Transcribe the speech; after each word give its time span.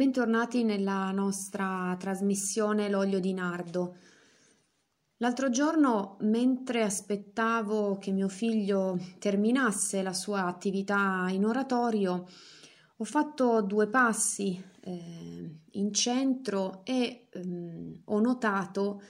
Bentornati 0.00 0.64
nella 0.64 1.10
nostra 1.10 1.94
trasmissione 1.98 2.88
L'olio 2.88 3.20
di 3.20 3.34
nardo. 3.34 3.96
L'altro 5.18 5.50
giorno, 5.50 6.16
mentre 6.20 6.82
aspettavo 6.82 7.98
che 7.98 8.10
mio 8.10 8.28
figlio 8.28 8.98
terminasse 9.18 10.00
la 10.00 10.14
sua 10.14 10.46
attività 10.46 11.26
in 11.28 11.44
oratorio, 11.44 12.26
ho 12.96 13.04
fatto 13.04 13.60
due 13.60 13.88
passi 13.88 14.58
eh, 14.80 15.60
in 15.72 15.92
centro 15.92 16.80
e 16.82 17.28
eh, 17.30 18.00
ho 18.02 18.20
notato 18.20 19.02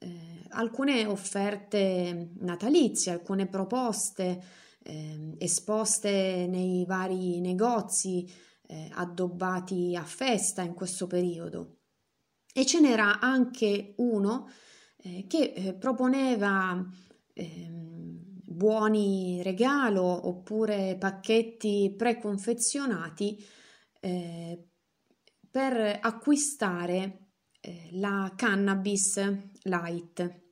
eh, 0.00 0.46
alcune 0.48 1.06
offerte 1.06 2.32
natalizie, 2.40 3.12
alcune 3.12 3.46
proposte 3.46 4.42
ehm, 4.82 5.36
esposte 5.38 6.48
nei 6.48 6.84
vari 6.86 7.38
negozi 7.40 8.28
eh, 8.74 8.90
addobbati 8.92 9.94
a 9.96 10.02
festa 10.02 10.62
in 10.62 10.74
questo 10.74 11.06
periodo. 11.06 11.78
E 12.52 12.66
ce 12.66 12.80
n'era 12.80 13.20
anche 13.20 13.94
uno 13.98 14.50
eh, 14.96 15.26
che 15.28 15.52
eh, 15.54 15.74
proponeva 15.74 16.84
ehm, 17.32 18.42
buoni 18.44 19.42
regalo 19.42 20.28
oppure 20.28 20.96
pacchetti 20.98 21.94
preconfezionati 21.96 23.44
eh, 24.00 24.68
per 25.50 25.98
acquistare 26.00 27.28
eh, 27.60 27.88
la 27.92 28.32
cannabis 28.36 29.20
light. 29.62 30.42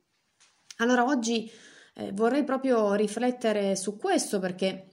Allora 0.77 1.05
oggi 1.05 1.49
eh, 1.95 2.11
vorrei 2.13 2.43
proprio 2.43 2.93
riflettere 2.93 3.75
su 3.75 3.97
questo 3.97 4.39
perché 4.39 4.87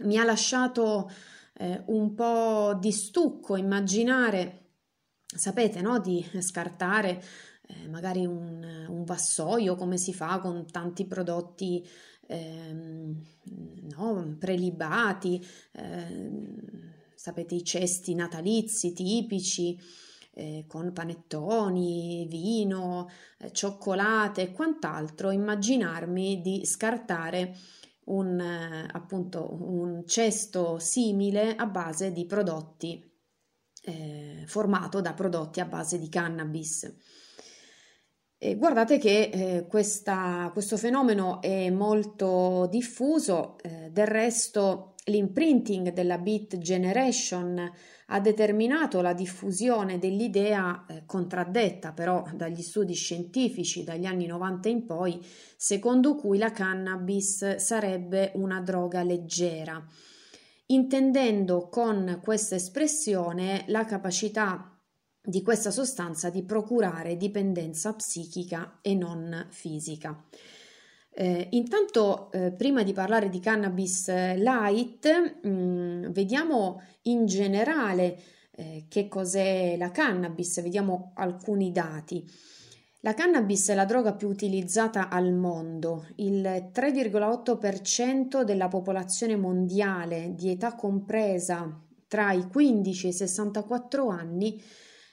mi 0.00 0.18
ha 0.18 0.24
lasciato 0.24 1.08
eh, 1.56 1.82
un 1.86 2.14
po' 2.14 2.53
di 2.74 2.92
stucco 2.92 3.56
immaginare, 3.56 4.60
sapete, 5.26 5.80
no? 5.80 5.98
di 5.98 6.24
scartare 6.40 7.22
eh, 7.66 7.88
magari 7.88 8.26
un, 8.26 8.86
un, 8.88 9.04
vassoio 9.04 9.74
come 9.74 9.96
si 9.96 10.12
fa 10.12 10.38
con 10.40 10.66
tanti 10.70 11.06
prodotti 11.06 11.86
ehm, 12.26 13.24
no? 13.96 14.36
prelibati, 14.38 15.44
ehm, 15.72 16.92
sapete, 17.14 17.54
i 17.54 17.64
cesti 17.64 18.14
natalizi 18.14 18.92
tipici. 18.92 19.78
Eh, 20.36 20.64
con 20.66 20.92
panettoni, 20.92 22.26
vino, 22.28 23.08
eh, 23.38 23.52
cioccolate 23.52 24.42
e 24.42 24.50
quant'altro, 24.50 25.30
immaginarmi 25.30 26.40
di 26.40 26.66
scartare 26.66 27.56
un, 28.06 28.88
appunto, 28.92 29.56
un 29.62 30.06
cesto 30.06 30.78
simile 30.78 31.54
a 31.56 31.66
base 31.66 32.12
di 32.12 32.26
prodotti, 32.26 33.12
eh, 33.82 34.44
formato 34.46 35.00
da 35.00 35.14
prodotti 35.14 35.60
a 35.60 35.66
base 35.66 35.98
di 35.98 36.08
cannabis. 36.08 36.96
E 38.36 38.56
guardate 38.56 38.98
che 38.98 39.30
eh, 39.32 39.66
questa, 39.66 40.50
questo 40.52 40.76
fenomeno 40.76 41.40
è 41.40 41.70
molto 41.70 42.66
diffuso, 42.70 43.56
eh, 43.62 43.88
del 43.90 44.06
resto 44.06 44.93
l'imprinting 45.04 45.92
della 45.92 46.18
Beat 46.18 46.58
Generation 46.58 47.70
ha 48.08 48.20
determinato 48.20 49.00
la 49.00 49.12
diffusione 49.12 49.98
dell'idea 49.98 50.84
eh, 50.86 51.02
contraddetta 51.06 51.92
però 51.92 52.24
dagli 52.34 52.62
studi 52.62 52.94
scientifici 52.94 53.84
dagli 53.84 54.06
anni 54.06 54.26
90 54.26 54.68
in 54.68 54.84
poi, 54.84 55.24
secondo 55.56 56.14
cui 56.14 56.38
la 56.38 56.50
cannabis 56.50 57.56
sarebbe 57.56 58.32
una 58.34 58.60
droga 58.60 59.02
leggera, 59.02 59.82
intendendo 60.66 61.68
con 61.68 62.20
questa 62.22 62.54
espressione 62.54 63.64
la 63.68 63.84
capacità 63.84 64.68
di 65.26 65.42
questa 65.42 65.70
sostanza 65.70 66.28
di 66.28 66.44
procurare 66.44 67.16
dipendenza 67.16 67.94
psichica 67.94 68.78
e 68.82 68.94
non 68.94 69.46
fisica. 69.48 70.22
Eh, 71.16 71.46
intanto, 71.52 72.32
eh, 72.32 72.50
prima 72.50 72.82
di 72.82 72.92
parlare 72.92 73.28
di 73.28 73.38
cannabis 73.38 74.08
light, 74.08 75.40
mh, 75.42 75.48
mm, 75.48 76.04
vediamo 76.10 76.82
in 77.02 77.26
generale 77.26 78.18
eh, 78.56 78.86
che 78.88 79.06
cos'è 79.06 79.76
la 79.76 79.92
cannabis, 79.92 80.60
vediamo 80.60 81.12
alcuni 81.14 81.70
dati. 81.70 82.28
La 83.00 83.14
cannabis 83.14 83.68
è 83.68 83.74
la 83.74 83.84
droga 83.84 84.14
più 84.14 84.28
utilizzata 84.28 85.08
al 85.08 85.32
mondo. 85.32 86.06
Il 86.16 86.70
3,8% 86.72 88.42
della 88.42 88.68
popolazione 88.68 89.36
mondiale 89.36 90.32
di 90.34 90.50
età 90.50 90.74
compresa 90.74 91.80
tra 92.08 92.32
i 92.32 92.48
15 92.48 93.06
e 93.06 93.10
i 93.10 93.12
64 93.12 94.08
anni 94.08 94.60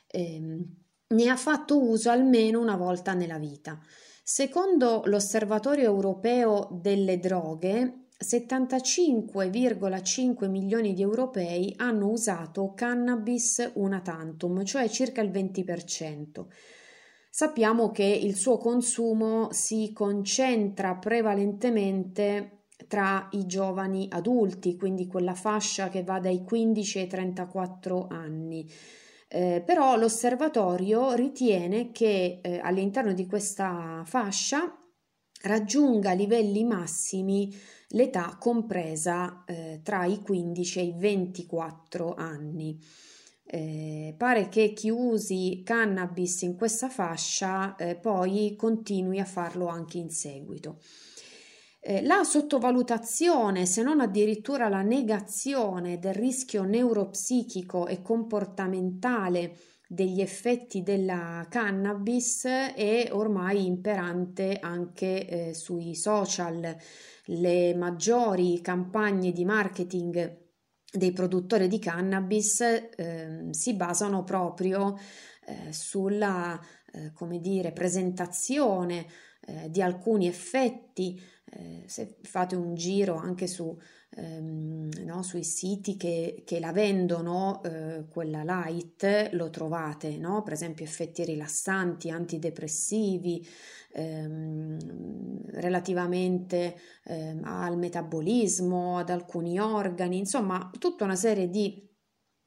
ehm, 0.07 0.75
ne 1.07 1.29
ha 1.29 1.35
fatto 1.35 1.83
uso 1.83 2.09
almeno 2.09 2.59
una 2.59 2.77
volta 2.77 3.13
nella 3.13 3.37
vita. 3.37 3.79
Secondo 4.23 5.01
l'Osservatorio 5.05 5.85
europeo 5.85 6.67
delle 6.71 7.19
droghe, 7.19 8.01
75,5 8.23 10.47
milioni 10.47 10.93
di 10.93 11.01
europei 11.01 11.73
hanno 11.77 12.09
usato 12.09 12.73
cannabis 12.75 13.71
una 13.75 14.01
tantum, 14.01 14.63
cioè 14.63 14.87
circa 14.89 15.21
il 15.21 15.31
20%. 15.31 16.45
Sappiamo 17.31 17.89
che 17.89 18.03
il 18.03 18.35
suo 18.35 18.57
consumo 18.57 19.47
si 19.51 19.91
concentra 19.91 20.95
prevalentemente 20.95 22.65
tra 22.87 23.27
i 23.31 23.47
giovani 23.47 24.07
adulti, 24.11 24.75
quindi 24.75 25.07
quella 25.07 25.33
fascia 25.33 25.89
che 25.89 26.03
va 26.03 26.19
dai 26.19 26.43
15 26.43 26.99
ai 26.99 27.07
34 27.07 28.07
anni. 28.09 28.69
Eh, 29.33 29.63
però 29.65 29.95
l'osservatorio 29.95 31.13
ritiene 31.13 31.93
che 31.93 32.41
eh, 32.41 32.59
all'interno 32.59 33.13
di 33.13 33.25
questa 33.25 34.03
fascia 34.05 34.77
raggiunga 35.43 36.11
livelli 36.11 36.65
massimi 36.65 37.55
l'età 37.91 38.35
compresa 38.37 39.45
eh, 39.45 39.79
tra 39.83 40.03
i 40.03 40.19
15 40.19 40.79
e 40.79 40.83
i 40.83 40.93
24 40.97 42.13
anni. 42.13 42.77
Eh, 43.45 44.13
pare 44.17 44.49
che 44.49 44.73
chi 44.73 44.89
usi 44.89 45.61
cannabis 45.63 46.41
in 46.41 46.57
questa 46.57 46.89
fascia 46.89 47.77
eh, 47.77 47.95
poi 47.95 48.57
continui 48.57 49.21
a 49.21 49.25
farlo 49.25 49.67
anche 49.67 49.97
in 49.97 50.09
seguito. 50.09 50.81
Eh, 51.83 52.03
la 52.03 52.23
sottovalutazione, 52.23 53.65
se 53.65 53.81
non 53.81 54.01
addirittura 54.01 54.69
la 54.69 54.83
negazione 54.83 55.97
del 55.97 56.13
rischio 56.13 56.61
neuropsichico 56.61 57.87
e 57.87 58.03
comportamentale 58.03 59.57
degli 59.87 60.21
effetti 60.21 60.83
della 60.83 61.47
cannabis 61.49 62.43
è 62.45 63.09
ormai 63.11 63.65
imperante 63.65 64.59
anche 64.61 65.27
eh, 65.27 65.53
sui 65.55 65.95
social. 65.95 66.77
Le 67.25 67.75
maggiori 67.75 68.61
campagne 68.61 69.31
di 69.31 69.43
marketing 69.43 70.37
dei 70.93 71.11
produttori 71.13 71.67
di 71.67 71.79
cannabis 71.79 72.61
eh, 72.61 73.47
si 73.49 73.73
basano 73.73 74.23
proprio 74.23 74.99
eh, 75.47 75.73
sulla 75.73 76.59
eh, 76.93 77.11
come 77.11 77.39
dire, 77.39 77.71
presentazione 77.71 79.07
eh, 79.47 79.69
di 79.69 79.81
alcuni 79.81 80.27
effetti 80.27 81.19
eh, 81.53 81.83
se 81.85 82.17
fate 82.21 82.55
un 82.55 82.75
giro 82.75 83.15
anche 83.15 83.45
su, 83.47 83.77
ehm, 84.15 84.89
no, 85.03 85.21
sui 85.21 85.43
siti 85.43 85.97
che, 85.97 86.43
che 86.45 86.59
la 86.59 86.71
vendono, 86.71 87.61
eh, 87.63 88.05
quella 88.09 88.43
light, 88.43 89.29
lo 89.33 89.49
trovate, 89.49 90.17
no? 90.17 90.43
per 90.43 90.53
esempio 90.53 90.85
effetti 90.85 91.25
rilassanti, 91.25 92.09
antidepressivi, 92.09 93.45
ehm, 93.93 94.77
relativamente 95.51 96.77
ehm, 97.05 97.43
al 97.43 97.77
metabolismo, 97.77 98.97
ad 98.97 99.09
alcuni 99.09 99.59
organi, 99.59 100.17
insomma 100.19 100.69
tutta 100.79 101.03
una 101.03 101.15
serie 101.15 101.49
di 101.49 101.89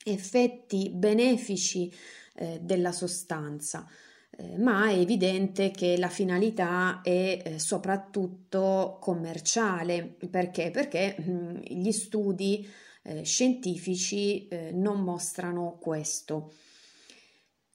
effetti 0.06 0.90
benefici 0.94 1.92
eh, 2.36 2.58
della 2.62 2.92
sostanza. 2.92 3.86
Eh, 4.36 4.58
ma 4.58 4.88
è 4.88 4.98
evidente 4.98 5.70
che 5.70 5.96
la 5.96 6.08
finalità 6.08 7.00
è 7.02 7.42
eh, 7.44 7.58
soprattutto 7.58 8.98
commerciale. 9.00 10.16
Perché? 10.30 10.70
Perché 10.70 11.16
mm, 11.20 11.56
gli 11.62 11.92
studi 11.92 12.68
eh, 13.02 13.22
scientifici 13.22 14.48
eh, 14.48 14.70
non 14.72 15.02
mostrano 15.02 15.78
questo. 15.80 16.54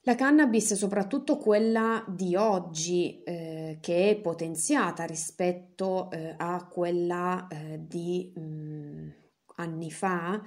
La 0.04 0.16
cannabis, 0.16 0.74
soprattutto 0.74 1.38
quella 1.38 2.04
di 2.08 2.36
oggi, 2.36 3.22
eh, 3.24 3.78
che 3.80 4.10
è 4.10 4.16
potenziata 4.18 5.04
rispetto 5.06 6.10
eh, 6.12 6.34
a 6.38 6.66
quella 6.68 7.48
di 7.78 8.32
mh, 8.34 8.42
mm, 8.42 9.10
anni 9.58 9.92
fa, 9.92 10.42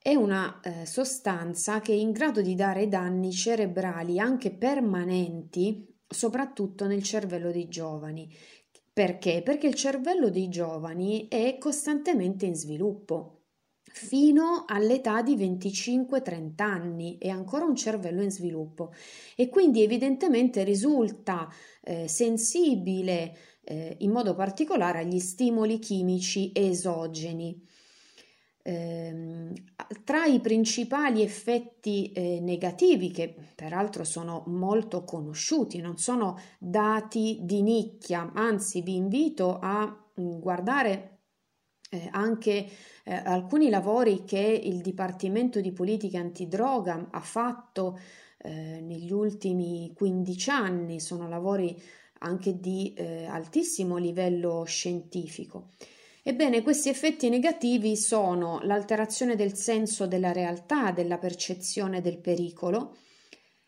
è 0.00 0.14
una 0.14 0.60
eh, 0.60 0.86
sostanza 0.86 1.80
che 1.80 1.92
è 1.92 1.96
in 1.96 2.12
grado 2.12 2.40
di 2.40 2.54
dare 2.54 2.88
danni 2.88 3.32
cerebrali 3.32 4.18
anche 4.18 4.50
permanenti, 4.52 5.86
soprattutto 6.06 6.86
nel 6.86 7.02
cervello 7.02 7.50
dei 7.50 7.68
giovani. 7.68 8.32
Perché? 8.92 9.42
Perché 9.42 9.66
il 9.66 9.74
cervello 9.74 10.30
dei 10.30 10.48
giovani 10.48 11.28
è 11.28 11.56
costantemente 11.58 12.46
in 12.46 12.54
sviluppo. 12.54 13.34
fino 13.90 14.64
all'età 14.66 15.22
di 15.22 15.34
25-30 15.36 16.62
anni 16.62 17.18
e 17.18 17.30
ancora 17.30 17.64
un 17.64 17.74
cervello 17.74 18.22
in 18.22 18.30
sviluppo 18.30 18.92
e 19.34 19.48
quindi 19.48 19.82
evidentemente 19.82 20.62
risulta 20.62 21.48
eh, 21.82 22.06
sensibile 22.06 23.36
eh, 23.64 23.96
in 24.00 24.12
modo 24.12 24.34
particolare 24.34 25.00
agli 25.00 25.18
stimoli 25.18 25.78
chimici 25.78 26.52
esogeni. 26.54 27.60
Eh, 28.68 29.50
tra 30.04 30.26
i 30.26 30.40
principali 30.40 31.22
effetti 31.22 32.12
eh, 32.12 32.38
negativi, 32.42 33.10
che 33.10 33.34
peraltro 33.54 34.04
sono 34.04 34.42
molto 34.48 35.04
conosciuti, 35.04 35.80
non 35.80 35.96
sono 35.96 36.38
dati 36.58 37.38
di 37.40 37.62
nicchia, 37.62 38.30
anzi 38.34 38.82
vi 38.82 38.96
invito 38.96 39.58
a 39.58 39.86
mm, 40.20 40.38
guardare 40.38 41.20
eh, 41.88 42.10
anche 42.12 42.68
eh, 43.04 43.14
alcuni 43.14 43.70
lavori 43.70 44.24
che 44.24 44.60
il 44.62 44.82
Dipartimento 44.82 45.62
di 45.62 45.72
Politica 45.72 46.18
Antidroga 46.18 47.08
ha 47.10 47.20
fatto 47.20 47.98
eh, 48.36 48.82
negli 48.82 49.12
ultimi 49.12 49.94
15 49.94 50.50
anni, 50.50 51.00
sono 51.00 51.26
lavori 51.26 51.74
anche 52.18 52.60
di 52.60 52.92
eh, 52.92 53.24
altissimo 53.24 53.96
livello 53.96 54.64
scientifico. 54.64 55.70
Ebbene, 56.28 56.60
questi 56.60 56.90
effetti 56.90 57.30
negativi 57.30 57.96
sono 57.96 58.60
l'alterazione 58.64 59.34
del 59.34 59.54
senso 59.54 60.06
della 60.06 60.30
realtà, 60.30 60.92
della 60.92 61.16
percezione 61.16 62.02
del 62.02 62.18
pericolo, 62.18 62.98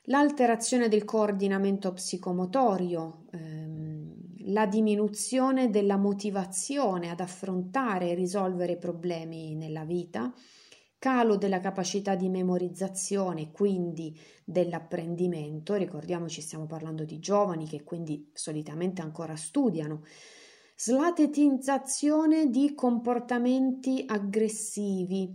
l'alterazione 0.02 0.88
del 0.88 1.06
coordinamento 1.06 1.90
psicomotorio, 1.94 3.24
ehm, 3.32 4.52
la 4.52 4.66
diminuzione 4.66 5.70
della 5.70 5.96
motivazione 5.96 7.08
ad 7.08 7.20
affrontare 7.20 8.10
e 8.10 8.14
risolvere 8.14 8.76
problemi 8.76 9.54
nella 9.54 9.86
vita, 9.86 10.30
calo 10.98 11.36
della 11.36 11.60
capacità 11.60 12.14
di 12.14 12.28
memorizzazione, 12.28 13.52
quindi 13.52 14.14
dell'apprendimento, 14.44 15.76
ricordiamoci 15.76 16.42
stiamo 16.42 16.66
parlando 16.66 17.04
di 17.04 17.20
giovani 17.20 17.66
che 17.66 17.84
quindi 17.84 18.30
solitamente 18.34 19.00
ancora 19.00 19.34
studiano, 19.34 20.02
slatetizzazione 20.82 22.48
di 22.48 22.74
comportamenti 22.74 24.02
aggressivi, 24.06 25.30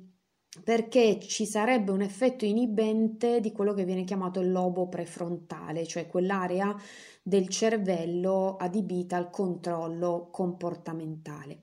perché 0.63 1.19
ci 1.19 1.45
sarebbe 1.45 1.91
un 1.91 2.01
effetto 2.01 2.45
inibente 2.45 3.39
di 3.41 3.51
quello 3.51 3.75
che 3.75 3.85
viene 3.85 4.05
chiamato 4.05 4.39
il 4.39 4.51
lobo 4.51 4.87
prefrontale, 4.87 5.85
cioè 5.85 6.07
quell'area 6.07 6.75
del 7.21 7.47
cervello 7.49 8.55
adibita 8.55 9.17
al 9.17 9.29
controllo 9.29 10.29
comportamentale. 10.31 11.59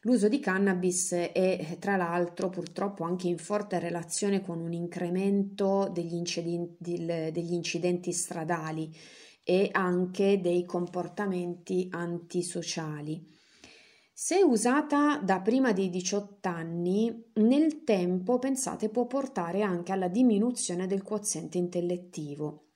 L'uso 0.00 0.28
di 0.28 0.40
cannabis 0.40 1.12
è 1.12 1.76
tra 1.78 1.94
l'altro 1.94 2.48
purtroppo 2.48 3.04
anche 3.04 3.28
in 3.28 3.38
forte 3.38 3.78
relazione 3.78 4.40
con 4.40 4.58
un 4.58 4.72
incremento 4.72 5.88
degli 5.92 6.14
incidenti, 6.14 7.04
degli 7.04 7.52
incidenti 7.52 8.10
stradali 8.10 8.92
e 9.50 9.68
anche 9.72 10.40
dei 10.40 10.64
comportamenti 10.64 11.88
antisociali. 11.90 13.20
Se 14.12 14.44
usata 14.44 15.18
da 15.18 15.40
prima 15.40 15.72
dei 15.72 15.90
18 15.90 16.48
anni, 16.48 17.32
nel 17.34 17.82
tempo 17.82 18.38
pensate 18.38 18.90
può 18.90 19.08
portare 19.08 19.62
anche 19.62 19.90
alla 19.90 20.06
diminuzione 20.06 20.86
del 20.86 21.02
quoziente 21.02 21.58
intellettivo. 21.58 22.66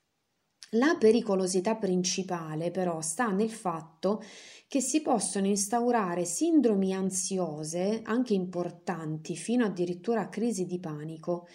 La 0.71 0.97
pericolosità 0.99 1.77
principale 1.77 2.73
però 2.73 3.01
sta 3.01 3.31
nel 3.31 3.53
fatto 3.53 4.21
che 4.67 4.81
si 4.81 5.01
possono 5.01 5.47
instaurare 5.47 6.25
sindromi 6.25 6.93
ansiose, 6.93 8.01
anche 8.03 8.35
importanti, 8.35 9.37
fino 9.37 9.65
addirittura 9.65 10.23
a 10.23 10.29
crisi 10.29 10.67
di 10.67 10.81
panico, 10.81 11.47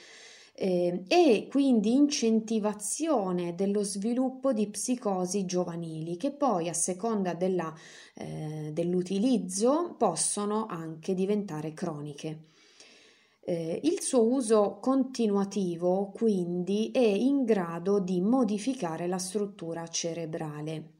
eh, 0.62 1.06
e 1.08 1.48
quindi 1.50 1.94
incentivazione 1.94 3.56
dello 3.56 3.82
sviluppo 3.82 4.52
di 4.52 4.68
psicosi 4.68 5.46
giovanili 5.46 6.18
che 6.18 6.32
poi 6.32 6.68
a 6.68 6.74
seconda 6.74 7.34
della, 7.34 7.74
eh, 8.14 8.72
dell'utilizzo 8.74 9.96
possono 9.98 10.66
anche 10.66 11.14
diventare 11.14 11.74
croniche. 11.74 12.48
Eh, 13.40 13.80
il 13.84 14.02
suo 14.02 14.26
uso 14.26 14.80
continuativo 14.82 16.12
quindi 16.14 16.92
è 16.92 17.00
in 17.00 17.46
grado 17.46 18.00
di 18.02 18.20
modificare 18.20 19.08
la 19.08 19.18
struttura 19.18 19.88
cerebrale. 19.88 20.92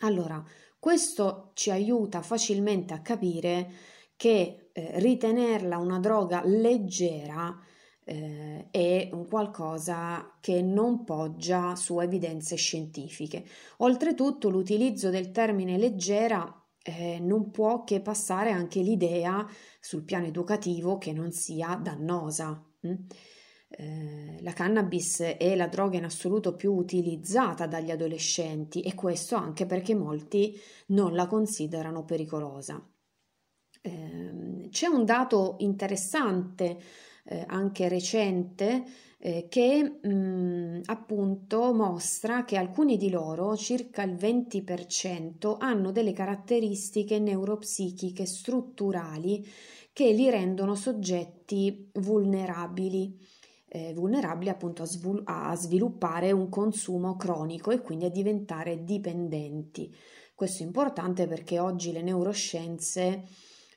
Allora, 0.00 0.44
questo 0.80 1.52
ci 1.54 1.70
aiuta 1.70 2.20
facilmente 2.20 2.94
a 2.94 3.00
capire 3.00 3.70
che 4.16 4.70
eh, 4.72 4.98
ritenerla 4.98 5.78
una 5.78 6.00
droga 6.00 6.42
leggera 6.44 7.70
eh, 8.04 8.68
è 8.70 9.08
un 9.12 9.26
qualcosa 9.28 10.36
che 10.40 10.60
non 10.62 11.04
poggia 11.04 11.76
su 11.76 12.00
evidenze 12.00 12.56
scientifiche. 12.56 13.44
Oltretutto 13.78 14.48
l'utilizzo 14.48 15.10
del 15.10 15.30
termine 15.30 15.78
leggera 15.78 16.62
eh, 16.82 17.18
non 17.20 17.50
può 17.50 17.84
che 17.84 18.00
passare 18.00 18.50
anche 18.50 18.80
l'idea 18.80 19.46
sul 19.80 20.02
piano 20.02 20.26
educativo 20.26 20.98
che 20.98 21.12
non 21.12 21.30
sia 21.30 21.78
dannosa. 21.80 22.64
Eh, 23.74 24.36
la 24.40 24.52
cannabis 24.52 25.20
è 25.20 25.54
la 25.54 25.68
droga 25.68 25.96
in 25.96 26.04
assoluto 26.04 26.54
più 26.54 26.74
utilizzata 26.74 27.66
dagli 27.66 27.90
adolescenti 27.90 28.82
e 28.82 28.94
questo 28.94 29.36
anche 29.36 29.64
perché 29.64 29.94
molti 29.94 30.58
non 30.88 31.14
la 31.14 31.26
considerano 31.26 32.04
pericolosa. 32.04 32.84
Eh, 33.80 34.68
c'è 34.68 34.86
un 34.86 35.04
dato 35.04 35.56
interessante 35.60 36.78
eh, 37.24 37.44
anche 37.46 37.88
recente 37.88 38.84
eh, 39.18 39.46
che 39.48 39.98
mh, 40.02 40.08
mm, 40.08 40.80
appunto 40.86 41.72
mostra 41.72 42.44
che 42.44 42.56
alcuni 42.56 42.96
di 42.96 43.08
loro, 43.08 43.56
circa 43.56 44.02
il 44.02 44.14
20%, 44.14 45.56
hanno 45.58 45.92
delle 45.92 46.12
caratteristiche 46.12 47.20
neuropsichiche 47.20 48.26
strutturali 48.26 49.46
che 49.92 50.10
li 50.12 50.28
rendono 50.28 50.74
soggetti 50.74 51.90
vulnerabili. 51.92 53.30
Eh, 53.74 53.94
vulnerabili 53.94 54.50
appunto 54.50 54.82
a, 54.82 54.86
svol- 54.86 55.22
a 55.24 55.54
sviluppare 55.56 56.30
un 56.30 56.50
consumo 56.50 57.16
cronico 57.16 57.70
e 57.70 57.80
quindi 57.80 58.04
a 58.04 58.10
diventare 58.10 58.84
dipendenti. 58.84 59.94
Questo 60.34 60.62
è 60.62 60.66
importante 60.66 61.26
perché 61.26 61.58
oggi 61.58 61.92
le 61.92 62.02
neuroscienze 62.02 63.24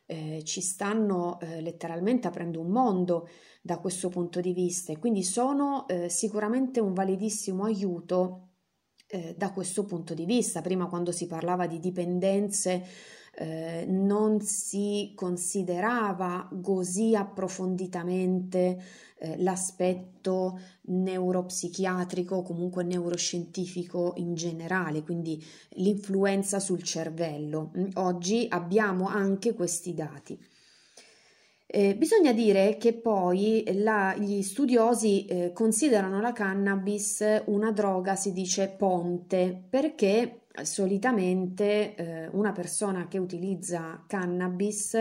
eh, 0.06 0.42
ci 0.44 0.62
stanno 0.62 1.40
eh, 1.40 1.62
letteralmente 1.62 2.28
aprendo 2.28 2.62
un 2.62 2.70
mondo 2.70 3.28
da 3.62 3.80
questo 3.80 4.10
punto 4.10 4.40
di 4.40 4.54
vista 4.54 4.92
e 4.92 5.00
quindi 5.00 5.24
sono 5.24 5.88
eh, 5.88 6.10
sicuramente 6.10 6.80
un 6.80 6.94
validissimo 6.94 7.64
aiuto 7.64 8.50
eh, 9.08 9.34
da 9.38 9.52
questo 9.52 9.86
punto 9.86 10.14
di 10.14 10.26
vista. 10.26 10.62
Prima 10.62 10.88
quando 10.88 11.12
si 11.12 11.26
parlava 11.26 11.68
di 11.68 11.80
dipendenze 11.80 12.86
eh, 13.38 13.86
non 13.88 14.40
si 14.40 15.12
considerava 15.14 16.50
così 16.62 17.16
approfonditamente 17.16 18.82
eh, 19.18 19.42
l'aspetto 19.42 20.60
neuropsichiatrico, 20.84 22.42
comunque 22.42 22.84
neuroscientifico 22.84 24.14
in 24.18 24.36
generale, 24.36 25.04
quindi 25.04 25.44
l'influenza 25.72 26.60
sul 26.60 26.82
cervello. 26.84 27.72
Mm, 27.78 27.88
oggi 27.96 28.46
abbiamo 28.50 29.08
anche 29.08 29.54
questi 29.54 29.94
dati. 29.94 30.40
Eh, 31.68 31.96
bisogna 31.96 32.32
dire 32.32 32.78
che 32.78 32.94
poi 32.94 33.64
la, 33.74 34.16
gli 34.16 34.42
studiosi 34.44 35.26
eh, 35.26 35.52
considerano 35.52 36.22
la 36.22 36.32
cannabis 36.32 37.42
una 37.48 37.72
droga, 37.72 38.16
si 38.16 38.32
dice 38.32 38.70
ponte, 38.70 39.66
perché 39.70 40.45
solitamente 40.64 41.96
eh, 41.96 42.28
una 42.28 42.52
persona 42.52 43.08
che 43.08 43.18
utilizza 43.18 44.04
cannabis 44.08 44.98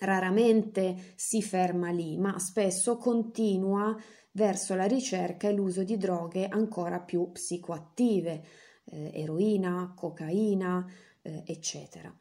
raramente 0.00 1.12
si 1.14 1.42
ferma 1.42 1.90
lì, 1.90 2.16
ma 2.18 2.38
spesso 2.38 2.96
continua 2.96 3.96
verso 4.32 4.74
la 4.74 4.84
ricerca 4.84 5.48
e 5.48 5.52
l'uso 5.52 5.84
di 5.84 5.96
droghe 5.96 6.48
ancora 6.48 7.00
più 7.00 7.30
psicoattive, 7.32 8.42
eh, 8.84 9.10
eroina, 9.14 9.92
cocaina, 9.96 10.84
eh, 11.22 11.42
eccetera. 11.46 12.14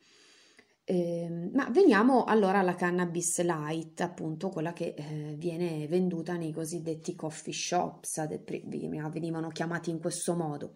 Eh, 0.83 1.49
ma 1.53 1.69
veniamo 1.69 2.23
allora 2.25 2.59
alla 2.59 2.75
cannabis 2.75 3.41
light, 3.41 4.01
appunto 4.01 4.49
quella 4.49 4.73
che 4.73 4.93
eh, 4.97 5.35
viene 5.37 5.87
venduta 5.87 6.35
nei 6.35 6.51
cosiddetti 6.51 7.15
coffee 7.15 7.53
shops, 7.53 8.27
venivano 8.67 9.49
chiamati 9.49 9.89
in 9.89 9.99
questo 9.99 10.35
modo. 10.35 10.73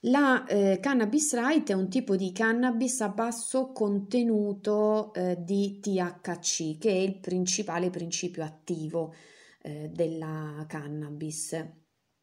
La 0.00 0.44
eh, 0.46 0.78
cannabis 0.80 1.34
light 1.34 1.70
è 1.70 1.72
un 1.72 1.88
tipo 1.88 2.16
di 2.16 2.30
cannabis 2.32 3.00
a 3.00 3.08
basso 3.08 3.72
contenuto 3.72 5.12
eh, 5.14 5.36
di 5.40 5.80
THC, 5.80 6.78
che 6.78 6.90
è 6.90 6.94
il 6.94 7.18
principale 7.18 7.90
principio 7.90 8.44
attivo 8.44 9.14
eh, 9.62 9.88
della 9.92 10.64
cannabis. 10.68 11.52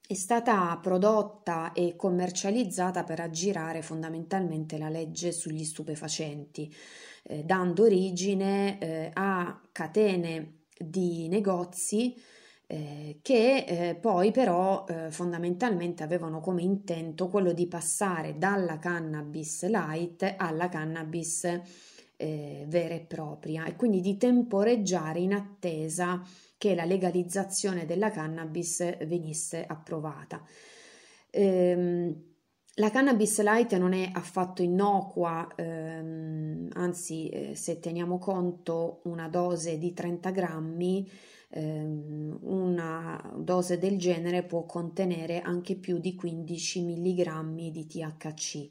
È 0.05 0.13
stata 0.13 0.77
prodotta 0.81 1.71
e 1.71 1.95
commercializzata 1.95 3.03
per 3.03 3.19
aggirare 3.21 3.81
fondamentalmente 3.81 4.77
la 4.77 4.89
legge 4.89 5.31
sugli 5.31 5.63
stupefacenti. 5.63 6.73
eh, 7.25 7.43
dando 7.43 7.83
origine 7.83 8.79
eh, 8.79 9.09
a 9.13 9.61
catene 9.71 10.65
di 10.77 11.27
negozi 11.29 12.15
eh, 12.67 13.19
che 13.21 13.65
eh, 13.67 13.95
poi 13.95 14.31
però 14.31 14.85
eh, 14.87 15.11
fondamentalmente 15.11 16.03
avevano 16.03 16.39
come 16.39 16.61
intento 16.61 17.27
quello 17.27 17.53
di 17.53 17.67
passare 17.67 18.37
dalla 18.37 18.79
cannabis 18.79 19.65
light 19.67 20.35
alla 20.37 20.69
cannabis 20.69 21.43
eh, 22.15 22.65
vera 22.67 22.93
e 22.93 23.01
propria 23.01 23.65
e 23.65 23.75
quindi 23.75 23.99
di 23.99 24.17
temporeggiare 24.17 25.19
in 25.19 25.33
attesa 25.33 26.21
che 26.57 26.75
la 26.75 26.85
legalizzazione 26.85 27.85
della 27.85 28.09
cannabis 28.09 28.97
venisse 29.05 29.65
approvata. 29.67 30.41
Ehm, 31.29 32.31
la 32.75 32.89
cannabis 32.89 33.41
light 33.41 33.75
non 33.77 33.93
è 33.93 34.09
affatto 34.13 34.61
innocua, 34.61 35.47
ehm, 35.55 36.69
anzi 36.73 37.29
eh, 37.29 37.55
se 37.55 37.79
teniamo 37.79 38.17
conto 38.17 39.01
una 39.03 39.27
dose 39.27 39.77
di 39.77 39.93
30 39.93 40.31
grammi, 40.31 41.07
ehm, 41.53 42.39
una 42.41 43.31
dose 43.37 43.77
del 43.77 43.97
genere 43.97 44.43
può 44.43 44.65
contenere 44.65 45.39
anche 45.41 45.75
più 45.75 45.99
di 45.99 46.15
15 46.15 46.81
mg 46.81 47.69
di 47.69 47.85
THC. 47.85 48.69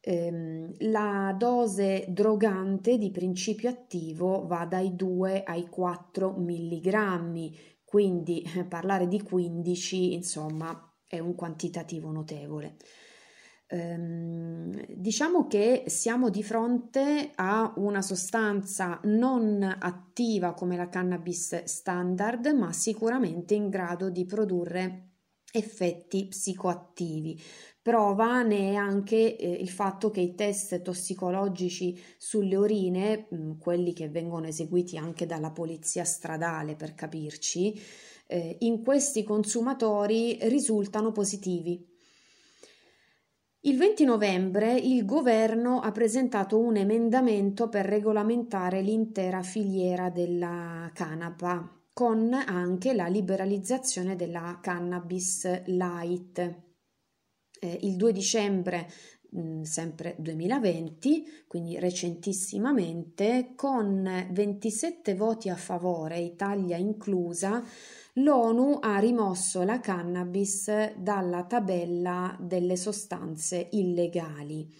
Ehm, 0.00 0.74
la 0.90 1.34
dose 1.36 2.04
drogante 2.08 2.98
di 2.98 3.10
principio 3.10 3.70
attivo 3.70 4.46
va 4.46 4.66
dai 4.66 4.94
2 4.94 5.42
ai 5.42 5.66
4 5.68 6.32
mg, 6.36 7.50
quindi 7.84 8.42
eh, 8.42 8.64
parlare 8.64 9.08
di 9.08 9.22
15 9.22 10.12
insomma 10.12 10.92
è 11.06 11.18
un 11.18 11.34
quantitativo 11.34 12.10
notevole. 12.10 12.76
Ehm, 13.74 14.84
diciamo 14.88 15.48
che 15.48 15.82
siamo 15.88 16.30
di 16.30 16.44
fronte 16.44 17.32
a 17.34 17.72
una 17.78 18.02
sostanza 18.02 19.00
non 19.02 19.62
attiva 19.80 20.54
come 20.54 20.76
la 20.76 20.88
cannabis 20.88 21.64
standard, 21.64 22.46
ma 22.56 22.72
sicuramente 22.72 23.54
in 23.54 23.68
grado 23.70 24.10
di 24.10 24.24
produrre 24.26 25.08
effetti 25.52 26.28
psicoattivi. 26.28 27.40
Prova 27.82 28.42
ne 28.42 28.70
è 28.70 28.74
anche 28.76 29.36
eh, 29.36 29.50
il 29.50 29.68
fatto 29.68 30.10
che 30.10 30.20
i 30.20 30.36
test 30.36 30.80
tossicologici 30.80 32.00
sulle 32.16 32.54
urine, 32.54 33.26
mh, 33.28 33.36
mm, 33.36 33.50
quelli 33.58 33.92
che 33.92 34.08
vengono 34.08 34.46
eseguiti 34.46 34.96
anche 34.96 35.26
dalla 35.26 35.50
polizia 35.50 36.04
stradale 36.04 36.76
per 36.76 36.94
capirci, 36.94 37.74
eh, 38.28 38.56
in 38.60 38.82
questi 38.84 39.24
consumatori 39.24 40.38
risultano 40.42 41.10
positivi. 41.10 41.93
Il 43.66 43.78
20 43.78 44.04
novembre 44.04 44.74
il 44.74 45.06
governo 45.06 45.80
ha 45.80 45.90
presentato 45.90 46.58
un 46.58 46.76
emendamento 46.76 47.70
per 47.70 47.86
regolamentare 47.86 48.82
l'intera 48.82 49.42
filiera 49.42 50.10
della 50.10 50.90
canapa, 50.92 51.66
con 51.94 52.34
anche 52.34 52.92
la 52.92 53.06
liberalizzazione 53.06 54.16
della 54.16 54.58
cannabis 54.60 55.64
light. 55.64 56.38
Eh, 57.58 57.78
il 57.84 57.96
2 57.96 58.12
dicembre 58.12 58.86
mm, 59.36 59.62
sempre 59.62 60.14
2020, 60.18 61.44
quindi 61.46 61.78
recentissimamente, 61.78 63.52
con 63.54 64.28
27 64.30 65.14
voti 65.14 65.48
a 65.48 65.56
favore, 65.56 66.18
Italia 66.18 66.76
inclusa, 66.76 67.64
l'ONU 68.14 68.78
ha 68.80 68.98
rimosso 68.98 69.62
la 69.62 69.80
cannabis 69.80 70.94
dalla 70.96 71.44
tabella 71.44 72.36
delle 72.40 72.76
sostanze 72.76 73.68
illegali. 73.72 74.72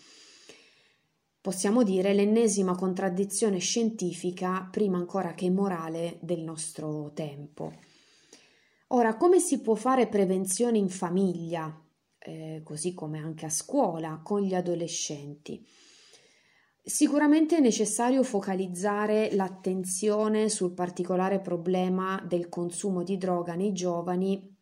Possiamo 1.45 1.83
dire 1.83 2.15
l'ennesima 2.15 2.75
contraddizione 2.75 3.59
scientifica, 3.59 4.67
prima 4.71 4.97
ancora 4.97 5.35
che 5.35 5.51
morale, 5.51 6.17
del 6.23 6.41
nostro 6.41 7.11
tempo. 7.13 7.71
Ora, 8.89 9.17
come 9.17 9.41
si 9.41 9.61
può 9.61 9.75
fare 9.75 10.07
prevenzione 10.07 10.79
in 10.79 10.89
famiglia, 10.89 11.84
eh, 12.25 12.63
così 12.65 12.95
come 12.95 13.19
anche 13.19 13.47
a 13.47 13.51
scuola, 13.51 14.21
con 14.23 14.41
gli 14.41 14.55
adolescenti? 14.55 15.65
Sicuramente 16.87 17.57
è 17.57 17.61
necessario 17.61 18.23
focalizzare 18.23 19.35
l'attenzione 19.35 20.51
sul 20.51 20.75
particolare 20.75 21.41
problema 21.41 22.23
del 22.27 22.49
consumo 22.51 23.03
di 23.03 23.17
droga 23.17 23.55
nei 23.55 23.73
giovani 23.73 24.53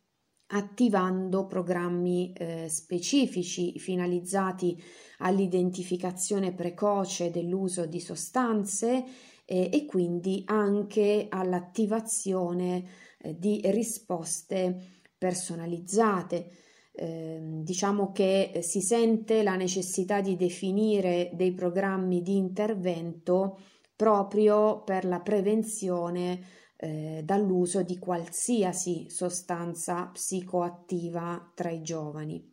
attivando 0.47 1.45
programmi 1.47 2.31
eh, 2.31 2.69
specifici 2.69 3.77
finalizzati 3.77 4.81
all'identificazione 5.19 6.53
precoce 6.53 7.29
dell'uso 7.29 7.85
di 7.85 7.99
sostanze 7.99 9.03
eh, 9.45 9.69
e 9.71 9.85
quindi 9.85 10.43
anche 10.45 11.27
all'attivazione 11.29 12.85
eh, 13.17 13.37
di 13.37 13.61
risposte 13.65 15.01
personalizzate 15.17 16.51
eh, 16.95 17.39
diciamo 17.41 18.11
che 18.11 18.51
eh, 18.53 18.61
si 18.61 18.81
sente 18.81 19.41
la 19.41 19.55
necessità 19.55 20.21
di 20.21 20.35
definire 20.35 21.31
dei 21.33 21.51
programmi 21.53 22.21
di 22.21 22.37
intervento 22.37 23.59
proprio 23.95 24.83
per 24.83 25.05
la 25.05 25.19
prevenzione 25.19 26.41
eh, 26.77 27.21
dall'uso 27.23 27.81
di 27.81 27.97
qualsiasi 27.97 29.07
sostanza 29.09 30.05
psicoattiva 30.07 31.51
tra 31.55 31.71
i 31.71 31.81
giovani. 31.81 32.51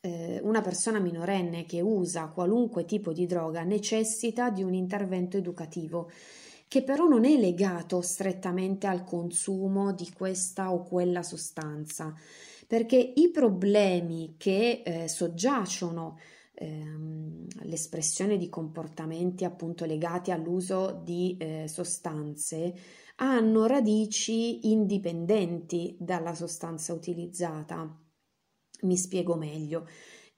Eh, 0.00 0.40
una 0.42 0.60
persona 0.60 0.98
minorenne 0.98 1.64
che 1.64 1.80
usa 1.80 2.28
qualunque 2.28 2.84
tipo 2.84 3.12
di 3.12 3.26
droga 3.26 3.62
necessita 3.62 4.50
di 4.50 4.64
un 4.64 4.74
intervento 4.74 5.36
educativo 5.36 6.10
che 6.66 6.82
però 6.82 7.06
non 7.06 7.24
è 7.24 7.36
legato 7.36 8.00
strettamente 8.00 8.88
al 8.88 9.04
consumo 9.04 9.92
di 9.92 10.10
questa 10.10 10.72
o 10.72 10.82
quella 10.82 11.22
sostanza 11.22 12.12
perché 12.72 12.96
i 12.96 13.30
problemi 13.30 14.36
che 14.38 14.80
eh, 14.82 15.06
soggiacciono 15.06 16.18
ehm, 16.54 17.46
all'espressione 17.60 18.38
di 18.38 18.48
comportamenti 18.48 19.44
appunto 19.44 19.84
legati 19.84 20.30
all'uso 20.30 20.98
di 21.04 21.36
eh, 21.38 21.68
sostanze 21.68 22.74
hanno 23.16 23.66
radici 23.66 24.70
indipendenti 24.70 25.98
dalla 26.00 26.34
sostanza 26.34 26.94
utilizzata. 26.94 27.94
Mi 28.84 28.96
spiego 28.96 29.34
meglio. 29.34 29.86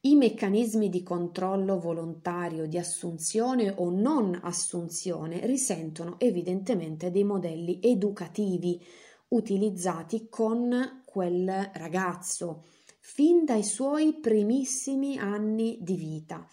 I 0.00 0.16
meccanismi 0.16 0.88
di 0.88 1.04
controllo 1.04 1.78
volontario 1.78 2.66
di 2.66 2.78
assunzione 2.78 3.72
o 3.76 3.90
non 3.90 4.36
assunzione 4.42 5.46
risentono 5.46 6.18
evidentemente 6.18 7.12
dei 7.12 7.22
modelli 7.22 7.78
educativi 7.80 8.82
utilizzati 9.28 10.28
con 10.28 11.03
quel 11.14 11.70
ragazzo 11.74 12.64
fin 12.98 13.44
dai 13.44 13.62
suoi 13.62 14.18
primissimi 14.18 15.16
anni 15.16 15.78
di 15.80 15.94
vita. 15.94 16.44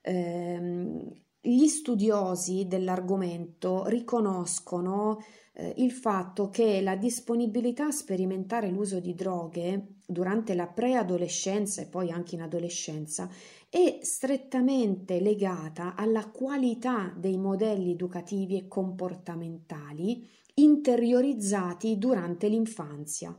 Eh, 0.00 1.22
gli 1.40 1.66
studiosi 1.68 2.66
dell'argomento 2.66 3.86
riconoscono 3.86 5.22
eh, 5.52 5.74
il 5.76 5.92
fatto 5.92 6.50
che 6.50 6.80
la 6.80 6.96
disponibilità 6.96 7.86
a 7.86 7.92
sperimentare 7.92 8.70
l'uso 8.70 8.98
di 8.98 9.14
droghe 9.14 9.98
durante 10.04 10.56
la 10.56 10.66
preadolescenza 10.66 11.80
e 11.80 11.86
poi 11.86 12.10
anche 12.10 12.34
in 12.34 12.42
adolescenza 12.42 13.30
è 13.68 14.00
strettamente 14.02 15.20
legata 15.20 15.94
alla 15.94 16.28
qualità 16.28 17.14
dei 17.16 17.38
modelli 17.38 17.92
educativi 17.92 18.56
e 18.56 18.66
comportamentali 18.66 20.28
interiorizzati 20.54 21.98
durante 21.98 22.48
l'infanzia 22.48 23.36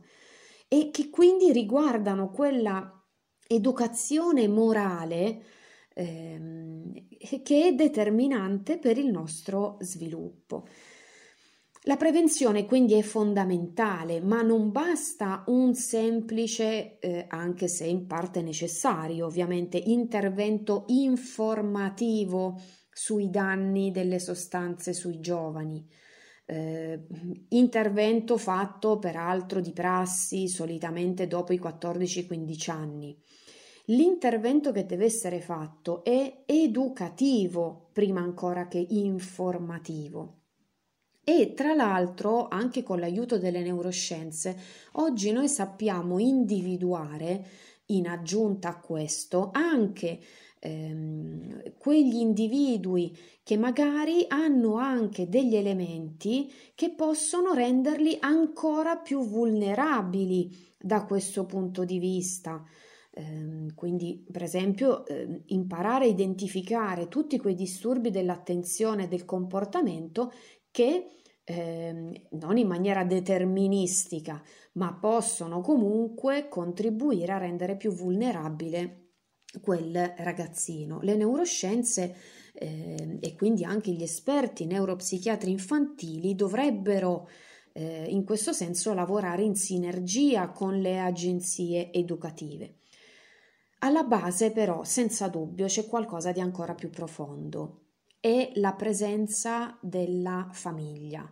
e 0.68 0.90
che 0.90 1.10
quindi 1.10 1.52
riguardano 1.52 2.30
quella 2.30 2.90
educazione 3.46 4.48
morale 4.48 5.42
ehm, 5.94 6.92
che 7.42 7.66
è 7.66 7.72
determinante 7.74 8.78
per 8.78 8.98
il 8.98 9.10
nostro 9.10 9.76
sviluppo. 9.80 10.66
La 11.86 11.96
prevenzione 11.96 12.64
quindi 12.64 12.94
è 12.94 13.02
fondamentale, 13.02 14.22
ma 14.22 14.40
non 14.40 14.72
basta 14.72 15.44
un 15.48 15.74
semplice, 15.74 16.98
eh, 16.98 17.26
anche 17.28 17.68
se 17.68 17.84
in 17.84 18.06
parte 18.06 18.40
necessario 18.40 19.26
ovviamente, 19.26 19.76
intervento 19.76 20.84
informativo 20.88 22.58
sui 22.90 23.28
danni 23.28 23.90
delle 23.90 24.18
sostanze 24.18 24.94
sui 24.94 25.20
giovani 25.20 25.86
eh, 26.46 27.06
intervento 27.50 28.36
fatto 28.36 28.98
peraltro 28.98 29.60
di 29.60 29.72
prassi 29.72 30.48
solitamente 30.48 31.26
dopo 31.26 31.52
i 31.52 31.60
14-15 31.60 32.70
anni. 32.70 33.18
L'intervento 33.88 34.72
che 34.72 34.86
deve 34.86 35.04
essere 35.04 35.40
fatto 35.40 36.02
è 36.04 36.44
educativo 36.46 37.90
prima 37.92 38.20
ancora 38.20 38.66
che 38.66 38.84
informativo. 38.90 40.40
E 41.22 41.54
tra 41.54 41.74
l'altro, 41.74 42.48
anche 42.48 42.82
con 42.82 42.98
l'aiuto 42.98 43.38
delle 43.38 43.62
neuroscienze, 43.62 44.56
oggi 44.92 45.32
noi 45.32 45.48
sappiamo 45.48 46.18
individuare, 46.18 47.46
in 47.86 48.08
aggiunta 48.08 48.68
a 48.68 48.78
questo, 48.78 49.50
anche 49.52 50.20
ehm, 50.64 51.74
quegli 51.78 52.16
individui 52.16 53.16
che 53.42 53.58
magari 53.58 54.24
hanno 54.28 54.76
anche 54.76 55.28
degli 55.28 55.54
elementi 55.54 56.50
che 56.74 56.90
possono 56.90 57.52
renderli 57.52 58.16
ancora 58.20 58.96
più 58.96 59.22
vulnerabili 59.22 60.50
da 60.78 61.04
questo 61.04 61.44
punto 61.44 61.84
di 61.84 61.98
vista. 61.98 62.64
Eh, 63.10 63.66
quindi, 63.74 64.24
per 64.30 64.42
esempio, 64.42 65.06
eh, 65.06 65.42
imparare 65.46 66.06
a 66.06 66.08
identificare 66.08 67.08
tutti 67.08 67.38
quei 67.38 67.54
disturbi 67.54 68.10
dell'attenzione 68.10 69.04
e 69.04 69.08
del 69.08 69.26
comportamento 69.26 70.32
che 70.70 71.10
eh, 71.44 72.26
non 72.30 72.56
in 72.56 72.66
maniera 72.66 73.04
deterministica, 73.04 74.42
ma 74.72 74.94
possono 74.94 75.60
comunque 75.60 76.48
contribuire 76.48 77.32
a 77.32 77.38
rendere 77.38 77.76
più 77.76 77.92
vulnerabile 77.92 79.03
quel 79.60 80.14
ragazzino. 80.18 81.00
Le 81.02 81.16
neuroscienze 81.16 82.16
eh, 82.54 83.18
e 83.20 83.34
quindi 83.34 83.64
anche 83.64 83.90
gli 83.90 84.02
esperti 84.02 84.66
neuropsichiatri 84.66 85.50
infantili 85.50 86.34
dovrebbero 86.34 87.28
eh, 87.72 88.06
in 88.08 88.24
questo 88.24 88.52
senso 88.52 88.94
lavorare 88.94 89.42
in 89.42 89.56
sinergia 89.56 90.50
con 90.50 90.78
le 90.78 91.00
agenzie 91.00 91.92
educative. 91.92 92.76
Alla 93.80 94.04
base 94.04 94.50
però, 94.50 94.84
senza 94.84 95.28
dubbio, 95.28 95.66
c'è 95.66 95.86
qualcosa 95.86 96.32
di 96.32 96.40
ancora 96.40 96.74
più 96.74 96.88
profondo, 96.88 97.80
è 98.18 98.52
la 98.54 98.72
presenza 98.72 99.76
della 99.82 100.48
famiglia. 100.52 101.30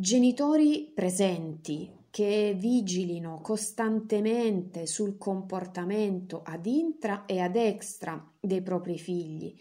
Genitori 0.00 0.92
presenti 0.94 1.90
che 2.08 2.54
vigilino 2.56 3.40
costantemente 3.42 4.86
sul 4.86 5.18
comportamento 5.18 6.42
ad 6.44 6.66
intra 6.66 7.24
e 7.24 7.40
ad 7.40 7.56
extra 7.56 8.24
dei 8.38 8.62
propri 8.62 8.96
figli, 8.96 9.52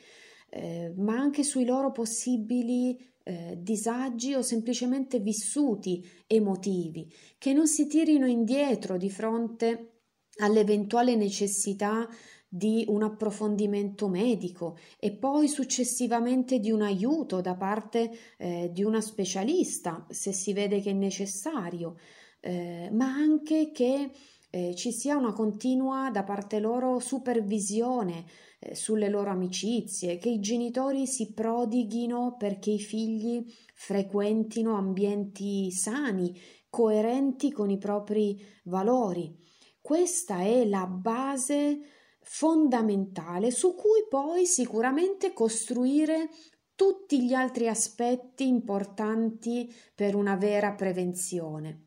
eh, 0.50 0.94
ma 0.96 1.18
anche 1.18 1.42
sui 1.42 1.66
loro 1.66 1.92
possibili 1.92 2.96
eh, 3.24 3.58
disagi 3.60 4.36
o 4.36 4.44
semplicemente 4.44 5.18
vissuti 5.18 6.08
emotivi, 6.28 7.12
che 7.40 7.52
non 7.52 7.66
si 7.66 7.88
tirino 7.88 8.28
indietro 8.28 8.96
di 8.96 9.10
fronte 9.10 10.02
all'eventuale 10.38 11.16
necessità 11.16 12.08
di 12.50 12.86
un 12.88 13.04
approfondimento 13.04 14.08
medico 14.08 14.78
e 15.00 15.12
poi 15.12 15.48
successivamente 15.48 16.60
di 16.60 16.72
un 16.72 16.82
aiuto 16.82 17.42
da 17.42 17.56
parte 17.56 18.10
eh, 18.38 18.70
di 18.72 18.84
una 18.84 19.02
specialista 19.02 20.06
se 20.10 20.32
si 20.32 20.54
vede 20.54 20.80
che 20.80 20.92
è 20.92 20.94
necessario, 20.94 21.98
eh, 22.40 22.90
ma 22.92 23.08
anche 23.08 23.72
che 23.72 24.12
eh, 24.50 24.76
ci 24.76 24.92
sia 24.92 25.18
una 25.18 25.34
continua 25.34 26.10
da 26.10 26.24
parte 26.24 26.60
loro 26.60 27.00
supervisione 27.00 28.26
eh, 28.60 28.76
sulle 28.76 29.10
loro 29.10 29.30
amicizie, 29.30 30.18
che 30.18 30.30
i 30.30 30.40
genitori 30.40 31.06
si 31.06 31.34
prodighino 31.34 32.36
perché 32.38 32.72
i 32.72 32.80
figli 32.80 33.46
frequentino 33.76 34.76
ambienti 34.76 35.70
sani, 35.72 36.34
coerenti 36.70 37.52
con 37.52 37.70
i 37.70 37.78
propri 37.78 38.42
valori. 38.64 39.36
Questa 39.82 40.40
è 40.40 40.66
la 40.66 40.86
base 40.88 41.80
fondamentale 42.30 43.52
su 43.52 43.74
cui 43.74 44.06
poi 44.10 44.46
sicuramente 44.46 45.32
costruire 45.32 46.30
tutti 46.76 47.24
gli 47.24 47.34
altri 47.34 47.70
aspetti 47.70 48.46
importanti 48.46 49.74
per 49.96 50.14
una 50.14 50.36
vera 50.36 50.74
prevenzione. 50.74 51.86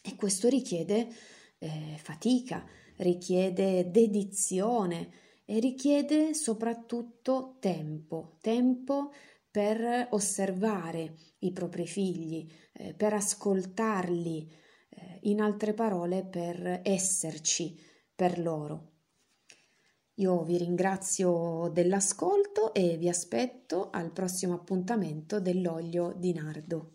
E 0.00 0.14
questo 0.14 0.48
richiede 0.48 1.08
eh, 1.58 1.96
fatica, 1.98 2.64
richiede 2.98 3.90
dedizione 3.90 5.10
e 5.44 5.58
richiede 5.58 6.34
soprattutto 6.34 7.56
tempo, 7.58 8.38
tempo 8.40 9.10
per 9.50 10.08
osservare 10.10 11.16
i 11.40 11.52
propri 11.52 11.86
figli, 11.86 12.48
eh, 12.72 12.94
per 12.94 13.12
ascoltarli, 13.12 14.50
eh, 14.88 15.18
in 15.22 15.40
altre 15.40 15.74
parole 15.74 16.24
per 16.24 16.80
esserci 16.84 17.76
per 18.14 18.38
loro. 18.38 18.93
Io 20.16 20.42
vi 20.44 20.56
ringrazio 20.58 21.68
dell'ascolto 21.72 22.72
e 22.72 22.96
vi 22.96 23.08
aspetto 23.08 23.90
al 23.90 24.12
prossimo 24.12 24.54
appuntamento 24.54 25.40
dell'olio 25.40 26.12
di 26.16 26.32
nardo. 26.32 26.93